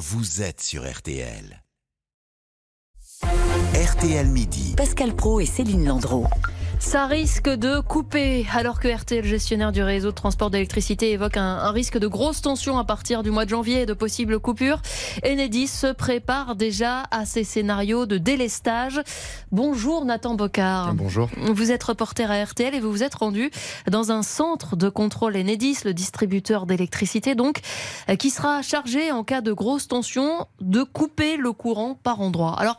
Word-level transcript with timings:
vous 0.00 0.40
êtes 0.40 0.62
sur 0.62 0.90
RTL. 0.90 1.62
RTL 3.22 4.26
Midi. 4.28 4.72
Pascal 4.74 5.14
Pro 5.14 5.40
et 5.40 5.44
Céline 5.44 5.86
Landreau. 5.86 6.24
Ça 6.78 7.06
risque 7.06 7.48
de 7.48 7.80
couper, 7.80 8.46
alors 8.54 8.80
que 8.80 8.88
RTL, 8.88 9.24
gestionnaire 9.24 9.72
du 9.72 9.82
réseau 9.82 10.10
de 10.10 10.14
transport 10.14 10.50
d'électricité, 10.50 11.12
évoque 11.12 11.36
un, 11.36 11.58
un, 11.58 11.70
risque 11.70 11.98
de 11.98 12.06
grosses 12.06 12.40
tensions 12.40 12.78
à 12.78 12.84
partir 12.84 13.22
du 13.22 13.30
mois 13.30 13.44
de 13.44 13.50
janvier 13.50 13.82
et 13.82 13.86
de 13.86 13.92
possibles 13.92 14.38
coupures. 14.38 14.80
Enedis 15.24 15.68
se 15.68 15.92
prépare 15.92 16.56
déjà 16.56 17.04
à 17.10 17.26
ces 17.26 17.44
scénarios 17.44 18.06
de 18.06 18.18
délestage. 18.18 19.00
Bonjour 19.52 20.04
Nathan 20.04 20.34
Bocard. 20.34 20.94
Bonjour. 20.94 21.28
Vous 21.36 21.70
êtes 21.70 21.82
reporter 21.82 22.30
à 22.30 22.44
RTL 22.44 22.74
et 22.74 22.80
vous 22.80 22.90
vous 22.90 23.02
êtes 23.02 23.14
rendu 23.14 23.50
dans 23.90 24.12
un 24.12 24.22
centre 24.22 24.76
de 24.76 24.88
contrôle 24.88 25.36
Enedis, 25.36 25.78
le 25.84 25.94
distributeur 25.94 26.66
d'électricité, 26.66 27.34
donc, 27.34 27.60
qui 28.18 28.30
sera 28.30 28.62
chargé 28.62 29.12
en 29.12 29.24
cas 29.24 29.40
de 29.40 29.52
grosses 29.52 29.88
tensions 29.88 30.46
de 30.60 30.82
couper 30.82 31.36
le 31.36 31.52
courant 31.52 31.94
par 31.94 32.20
endroit. 32.20 32.54
Alors, 32.58 32.76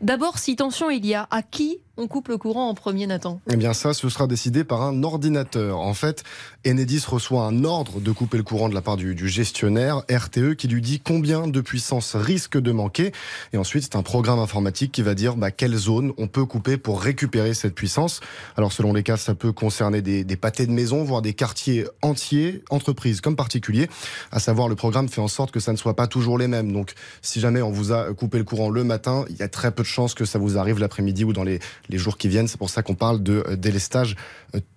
d'abord, 0.00 0.38
si 0.38 0.56
tension 0.56 0.90
il 0.90 1.04
y 1.06 1.14
a, 1.14 1.26
à 1.30 1.42
qui 1.42 1.80
on 2.00 2.06
coupe 2.06 2.28
le 2.28 2.38
courant 2.38 2.68
en 2.68 2.74
premier, 2.74 3.08
Nathan? 3.08 3.40
Eh 3.50 3.56
bien, 3.56 3.72
ça, 3.72 3.92
ce 3.92 4.08
sera 4.08 4.28
décidé 4.28 4.62
par 4.62 4.82
un 4.82 5.02
ordinateur. 5.02 5.80
En 5.80 5.94
fait, 5.94 6.22
Enedis 6.64 7.02
reçoit 7.08 7.42
un 7.42 7.64
ordre 7.64 7.98
de 7.98 8.12
couper 8.12 8.36
le 8.36 8.44
courant 8.44 8.68
de 8.68 8.74
la 8.74 8.82
part 8.82 8.96
du, 8.96 9.28
gestionnaire, 9.28 10.04
RTE, 10.08 10.54
qui 10.54 10.68
lui 10.68 10.80
dit 10.80 11.00
combien 11.00 11.48
de 11.48 11.60
puissance 11.60 12.14
risque 12.14 12.56
de 12.56 12.70
manquer. 12.70 13.10
Et 13.52 13.58
ensuite, 13.58 13.82
c'est 13.82 13.96
un 13.96 14.04
programme 14.04 14.38
informatique 14.38 14.92
qui 14.92 15.02
va 15.02 15.14
dire 15.14 15.34
bah, 15.34 15.50
quelle 15.50 15.74
zone 15.74 16.12
on 16.18 16.28
peut 16.28 16.44
couper 16.44 16.76
pour 16.76 17.02
récupérer 17.02 17.52
cette 17.52 17.74
puissance. 17.74 18.20
Alors, 18.56 18.72
selon 18.72 18.92
les 18.92 19.02
cas, 19.02 19.16
ça 19.16 19.34
peut 19.34 19.50
concerner 19.50 20.00
des, 20.00 20.22
des 20.22 20.36
pâtés 20.36 20.66
de 20.66 20.72
maison, 20.72 21.02
voire 21.02 21.20
des 21.20 21.34
quartiers 21.34 21.84
entiers, 22.00 22.62
entreprises 22.70 23.20
comme 23.20 23.34
particuliers. 23.34 23.90
À 24.30 24.38
savoir, 24.38 24.68
le 24.68 24.76
programme 24.76 25.08
fait 25.08 25.20
en 25.20 25.26
sorte 25.26 25.50
que 25.50 25.58
ça 25.58 25.72
ne 25.72 25.76
soit 25.76 25.96
pas 25.96 26.06
toujours 26.06 26.38
les 26.38 26.46
mêmes. 26.46 26.72
Donc, 26.72 26.94
si 27.22 27.40
jamais 27.40 27.60
on 27.60 27.72
vous 27.72 27.90
a 27.90 28.14
coupé 28.14 28.38
le 28.38 28.44
courant 28.44 28.70
le 28.70 28.84
matin, 28.84 29.24
il 29.30 29.36
y 29.36 29.42
a 29.42 29.48
très 29.48 29.72
peu 29.72 29.82
de 29.82 29.87
chances 29.88 30.14
que 30.14 30.24
ça 30.24 30.38
vous 30.38 30.58
arrive 30.58 30.78
l'après-midi 30.78 31.24
ou 31.24 31.32
dans 31.32 31.44
les 31.44 31.58
les 31.88 31.98
jours 31.98 32.18
qui 32.18 32.28
viennent. 32.28 32.48
C'est 32.48 32.58
pour 32.58 32.70
ça 32.70 32.82
qu'on 32.82 32.94
parle 32.94 33.22
de 33.22 33.44
délestage 33.56 34.16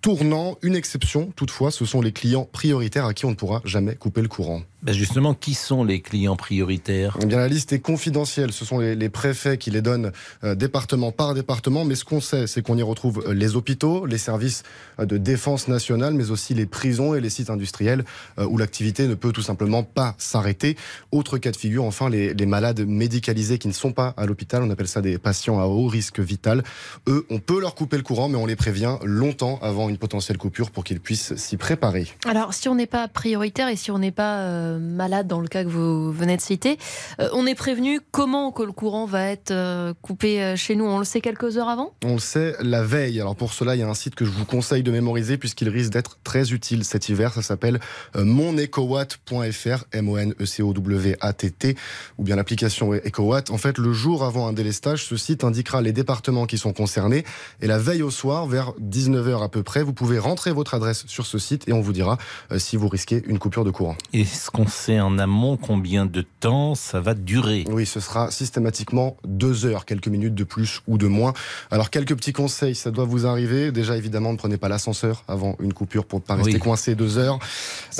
tournant. 0.00 0.56
Une 0.62 0.76
exception, 0.76 1.32
toutefois, 1.36 1.70
ce 1.70 1.84
sont 1.84 2.00
les 2.00 2.12
clients 2.12 2.48
prioritaires 2.50 3.06
à 3.06 3.14
qui 3.14 3.24
on 3.26 3.30
ne 3.30 3.34
pourra 3.36 3.60
jamais 3.64 3.94
couper 3.94 4.22
le 4.22 4.28
courant. 4.28 4.62
Ben 4.82 4.92
justement, 4.92 5.32
qui 5.34 5.54
sont 5.54 5.84
les 5.84 6.00
clients 6.00 6.34
prioritaires? 6.34 7.16
Eh 7.22 7.26
bien, 7.26 7.38
La 7.38 7.48
liste 7.48 7.72
est 7.72 7.78
confidentielle. 7.78 8.52
Ce 8.52 8.64
sont 8.64 8.78
les, 8.80 8.96
les 8.96 9.08
préfets 9.08 9.56
qui 9.56 9.70
les 9.70 9.80
donnent 9.80 10.10
euh, 10.42 10.56
département 10.56 11.12
par 11.12 11.34
département. 11.34 11.84
Mais 11.84 11.94
ce 11.94 12.04
qu'on 12.04 12.20
sait, 12.20 12.48
c'est 12.48 12.62
qu'on 12.62 12.76
y 12.76 12.82
retrouve 12.82 13.32
les 13.32 13.54
hôpitaux, 13.54 14.06
les 14.06 14.18
services 14.18 14.64
de 14.98 15.18
défense 15.18 15.68
nationale, 15.68 16.14
mais 16.14 16.30
aussi 16.30 16.54
les 16.54 16.66
prisons 16.66 17.14
et 17.14 17.20
les 17.20 17.30
sites 17.30 17.50
industriels 17.50 18.04
euh, 18.38 18.46
où 18.46 18.58
l'activité 18.58 19.06
ne 19.06 19.14
peut 19.14 19.32
tout 19.32 19.42
simplement 19.42 19.84
pas 19.84 20.16
s'arrêter. 20.18 20.76
Autre 21.12 21.38
cas 21.38 21.52
de 21.52 21.56
figure, 21.56 21.84
enfin, 21.84 22.10
les, 22.10 22.34
les 22.34 22.46
malades 22.46 22.80
médicalisés 22.86 23.58
qui 23.58 23.68
ne 23.68 23.72
sont 23.72 23.92
pas 23.92 24.14
à 24.16 24.26
l'hôpital. 24.26 24.62
On 24.62 24.70
appelle 24.70 24.88
ça 24.88 25.00
des 25.02 25.18
patients 25.18 25.60
à 25.60 25.66
haut 25.66 25.86
risque 25.86 26.20
vital. 26.20 26.62
Eux, 27.08 27.26
on 27.30 27.38
peut 27.38 27.60
leur 27.60 27.74
couper 27.74 27.96
le 27.96 28.02
courant, 28.02 28.28
mais 28.28 28.36
on 28.36 28.46
les 28.46 28.56
prévient 28.56 28.96
longtemps 29.04 29.58
avant 29.62 29.88
une 29.88 29.98
potentielle 29.98 30.38
coupure 30.38 30.70
pour 30.70 30.84
qu'ils 30.84 31.00
puissent 31.00 31.34
s'y 31.36 31.56
préparer. 31.56 32.08
Alors, 32.26 32.54
si 32.54 32.68
on 32.68 32.74
n'est 32.74 32.86
pas 32.86 33.08
prioritaire 33.08 33.68
et 33.68 33.76
si 33.76 33.90
on 33.90 33.98
n'est 33.98 34.12
pas 34.12 34.40
euh, 34.40 34.78
malade 34.78 35.26
dans 35.26 35.40
le 35.40 35.48
cas 35.48 35.64
que 35.64 35.68
vous 35.68 36.12
venez 36.12 36.36
de 36.36 36.40
citer, 36.40 36.78
euh, 37.20 37.28
on 37.32 37.46
est 37.46 37.54
prévenu 37.54 38.00
comment 38.10 38.52
que 38.52 38.62
le 38.62 38.72
courant 38.72 39.06
va 39.06 39.26
être 39.26 39.50
euh, 39.50 39.92
coupé 40.00 40.54
chez 40.56 40.74
nous? 40.76 40.84
On 40.84 40.98
le 40.98 41.04
sait 41.04 41.20
quelques 41.20 41.58
heures 41.58 41.68
avant? 41.68 41.92
On 42.04 42.14
le 42.14 42.20
sait 42.20 42.54
la 42.60 42.82
veille. 42.82 43.20
Alors 43.20 43.36
pour 43.36 43.52
cela, 43.52 43.74
il 43.74 43.80
y 43.80 43.82
a 43.82 43.88
un 43.88 43.94
site 43.94 44.14
que 44.14 44.24
je 44.24 44.30
vous 44.30 44.44
conseille 44.44 44.82
de 44.82 44.90
mémoriser 44.90 45.36
puisqu'il 45.36 45.68
risque 45.68 45.92
d'être 45.92 46.18
très 46.24 46.52
utile 46.52 46.84
cet 46.84 47.08
hiver. 47.08 47.32
Ça 47.34 47.42
s'appelle 47.42 47.80
monecowatt.fr, 48.14 49.84
M-O-N-E-C-O-W-A-T-T, 49.92 51.76
ou 52.18 52.22
bien 52.22 52.36
l'application 52.36 52.92
EcoWatt. 52.94 53.50
En 53.50 53.58
fait, 53.58 53.78
le 53.78 53.92
jour 53.92 54.24
avant 54.24 54.46
un 54.46 54.52
délestage, 54.52 54.91
ce 55.00 55.16
site 55.16 55.44
indiquera 55.44 55.80
les 55.80 55.92
départements 55.92 56.46
qui 56.46 56.58
sont 56.58 56.72
concernés. 56.72 57.24
Et 57.60 57.66
la 57.66 57.78
veille 57.78 58.02
au 58.02 58.10
soir, 58.10 58.46
vers 58.46 58.72
19h 58.80 59.42
à 59.42 59.48
peu 59.48 59.62
près, 59.62 59.82
vous 59.82 59.92
pouvez 59.92 60.18
rentrer 60.18 60.52
votre 60.52 60.74
adresse 60.74 61.04
sur 61.06 61.26
ce 61.26 61.38
site 61.38 61.68
et 61.68 61.72
on 61.72 61.80
vous 61.80 61.92
dira 61.92 62.18
euh, 62.50 62.58
si 62.58 62.76
vous 62.76 62.88
risquez 62.88 63.22
une 63.26 63.38
coupure 63.38 63.64
de 63.64 63.70
courant. 63.70 63.96
Est-ce 64.12 64.50
qu'on 64.50 64.66
sait 64.66 65.00
en 65.00 65.18
amont 65.18 65.56
combien 65.56 66.06
de 66.06 66.24
temps 66.40 66.74
ça 66.74 67.00
va 67.00 67.14
durer? 67.14 67.64
Oui, 67.70 67.86
ce 67.86 68.00
sera 68.00 68.30
systématiquement 68.30 69.16
deux 69.26 69.66
heures, 69.66 69.84
quelques 69.84 70.08
minutes 70.08 70.34
de 70.34 70.44
plus 70.44 70.80
ou 70.86 70.98
de 70.98 71.06
moins. 71.06 71.32
Alors, 71.70 71.90
quelques 71.90 72.16
petits 72.16 72.32
conseils, 72.32 72.74
ça 72.74 72.90
doit 72.90 73.04
vous 73.04 73.26
arriver. 73.26 73.72
Déjà, 73.72 73.96
évidemment, 73.96 74.32
ne 74.32 74.38
prenez 74.38 74.56
pas 74.56 74.68
l'ascenseur 74.68 75.24
avant 75.28 75.56
une 75.60 75.72
coupure 75.72 76.04
pour 76.04 76.18
ne 76.20 76.24
pas 76.24 76.34
rester 76.34 76.54
oui. 76.54 76.58
coincé 76.58 76.94
deux 76.94 77.18
heures. 77.18 77.38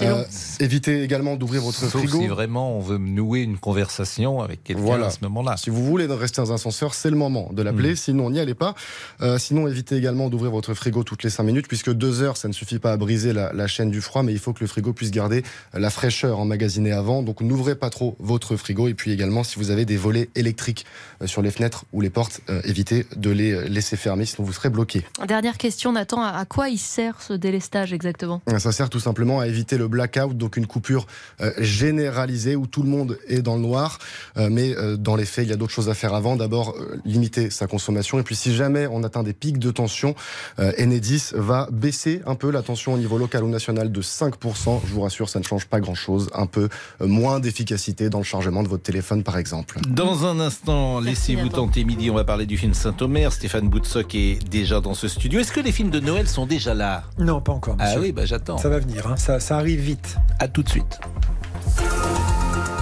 Euh, 0.01 0.25
évitez 0.61 1.03
également 1.03 1.37
d'ouvrir 1.37 1.63
votre 1.63 1.79
Sauf 1.79 1.91
frigo. 1.91 2.21
si 2.21 2.27
vraiment 2.27 2.77
on 2.77 2.81
veut 2.81 2.99
nouer 2.99 3.41
une 3.41 3.59
conversation 3.59 4.41
avec 4.41 4.65
quelqu'un 4.65 4.83
Voilà. 4.83 5.07
à 5.07 5.11
ce 5.11 5.19
moment-là. 5.23 5.57
Si 5.57 5.71
vous 5.71 5.85
voulez 5.85 6.07
rester 6.07 6.41
dans 6.43 6.51
un 6.53 6.57
ascenseur, 6.57 6.82
c'est 6.91 7.11
le 7.11 7.17
moment 7.17 7.51
de 7.53 7.63
l'appeler. 7.63 7.93
Mm. 7.93 7.97
Sinon, 7.97 8.31
n'y 8.31 8.41
allez 8.41 8.55
pas. 8.55 8.75
Euh, 9.21 9.39
sinon, 9.39 9.69
évitez 9.69 9.97
également 9.97 10.29
d'ouvrir 10.29 10.51
votre 10.51 10.75
frigo 10.75 11.05
toutes 11.05 11.23
les 11.23 11.31
5 11.31 11.43
minutes, 11.45 11.69
puisque 11.69 11.93
deux 11.93 12.23
heures, 12.23 12.37
ça 12.37 12.49
ne 12.49 12.53
suffit 12.53 12.79
pas 12.79 12.93
à 12.93 12.97
briser 12.97 13.33
la, 13.33 13.53
la, 13.53 13.67
chaîne 13.67 13.91
du 13.91 14.01
froid, 14.01 14.23
mais 14.23 14.33
il 14.33 14.39
faut 14.39 14.53
que 14.53 14.61
le 14.61 14.67
frigo 14.67 14.93
puisse 14.93 15.11
garder 15.11 15.43
la 15.73 15.91
fraîcheur 15.91 16.39
emmagasinée 16.39 16.93
avant. 16.93 17.23
Donc, 17.23 17.41
n'ouvrez 17.41 17.75
pas 17.75 17.91
trop 17.91 18.17
votre 18.19 18.57
frigo. 18.57 18.89
Et 18.89 18.95
puis 18.95 19.13
également, 19.13 19.45
si 19.45 19.59
vous 19.59 19.71
avez 19.71 19.85
des 19.85 19.97
volets 19.97 20.29
électriques 20.35 20.85
euh, 21.23 21.27
sur 21.27 21.43
les 21.43 21.51
fenêtres 21.51 21.85
ou 21.93 22.01
les 22.01 22.11
portes, 22.11 22.41
euh, 22.51 22.61
évitez 22.65 23.07
de 23.17 23.31
les 23.31 23.69
laisser 23.69 23.97
fermer, 23.97 24.27
sinon 24.27 24.47
vous 24.47 24.53
serez 24.53 24.71
bloqué. 24.71 25.05
Dernière 25.27 25.59
question, 25.59 25.93
Nathan, 25.93 26.23
à 26.23 26.45
quoi 26.45 26.69
il 26.69 26.79
sert 26.79 27.23
ce 27.23 27.33
délestage 27.33 27.93
exactement? 27.93 28.43
Ça 28.59 28.73
sert 28.73 28.91
tout 28.91 29.01
simplement 29.01 29.41
à 29.41 29.47
éviter 29.47 29.79
le 29.79 29.89
blackout, 29.89 30.37
donc 30.37 30.57
une 30.57 30.67
coupure 30.67 31.07
euh, 31.41 31.53
généralisée 31.59 32.57
où 32.57 32.67
tout 32.67 32.83
le 32.83 32.89
monde 32.89 33.19
est 33.29 33.43
dans 33.43 33.57
le 33.57 33.63
noir. 33.63 33.99
Euh, 34.37 34.49
mais 34.51 34.77
euh, 34.77 34.97
dans 34.97 35.17
les 35.17 35.25
faits, 35.25 35.47
il 35.47 35.51
y 35.51 35.53
a 35.53 35.57
d'autres 35.57 35.73
choses 35.73 35.89
à 35.89 35.95
faire 35.95 36.15
avant. 36.15 36.37
D'abord, 36.37 36.62
euh, 36.71 37.01
limiter 37.05 37.51
sa 37.51 37.67
consommation. 37.67 38.19
Et 38.19 38.23
puis, 38.23 38.37
si 38.37 38.55
jamais 38.55 38.87
on 38.87 39.03
atteint 39.05 39.23
des 39.23 39.33
pics 39.33 39.59
de 39.59 39.71
tension, 39.71 40.15
euh, 40.59 40.73
Enedis 40.79 41.31
va 41.35 41.69
baisser 41.71 42.23
un 42.27 42.35
peu 42.35 42.51
la 42.51 42.63
tension 42.63 42.95
au 42.95 42.99
niveau 42.99 43.19
local 43.19 43.45
ou 43.45 43.49
national 43.49 43.93
de 43.93 44.03
5%. 44.03 44.81
Je 44.87 44.93
vous 44.93 45.01
rassure, 45.03 45.29
ça 45.29 45.39
ne 45.39 45.45
change 45.45 45.67
pas 45.67 45.81
grand-chose. 45.81 46.31
Un 46.35 46.47
peu 46.47 46.69
euh, 47.01 47.07
moins 47.07 47.41
d'efficacité 47.41 48.11
dans 48.11 48.19
le 48.19 48.25
chargement 48.25 48.63
de 48.63 48.69
votre 48.69 48.83
téléphone, 48.83 49.23
par 49.23 49.39
exemple. 49.39 49.79
Dans 49.89 50.27
un 50.27 50.41
instant, 50.41 51.01
laissez-vous 51.01 51.49
tenter 51.49 51.85
midi. 51.85 52.11
On 52.11 52.15
va 52.15 52.25
parler 52.25 52.47
du 52.47 52.57
film 52.57 52.75
Saint-Omer. 52.75 53.33
Stéphane 53.33 53.69
Boutsock 53.69 54.15
est 54.15 54.39
déjà 54.49 54.81
dans 54.81 54.95
ce 54.95 55.09
studio. 55.09 55.41
Est-ce 55.41 55.53
que 55.53 55.61
les 55.61 55.73
films 55.73 55.91
de 55.91 56.01
Noël 56.01 56.29
sont 56.29 56.47
déjà 56.47 56.75
là? 56.75 57.05
Non, 57.19 57.41
pas 57.41 57.53
encore. 57.53 57.77
Monsieur. 57.77 57.95
Ah 57.97 58.01
oui, 58.01 58.13
bah 58.13 58.27
j'attends. 58.27 58.59
Ça 58.59 58.69
va 58.69 58.79
venir, 58.79 59.07
hein. 59.07 59.17
ça, 59.17 59.41
ça 59.41 59.57
arrive 59.57 59.81
vite. 59.81 60.17
À 60.39 60.49
tout 60.49 60.63
de 60.63 60.69
suite. 60.69 61.01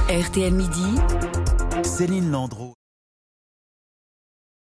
RTL 0.08 0.52
Midi. 0.52 0.96
Céline 1.84 2.30
Landreau. 2.30 2.79